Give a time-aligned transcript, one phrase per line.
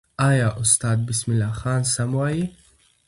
[0.27, 2.43] آیا استاد بسم الله خان سم وایي؟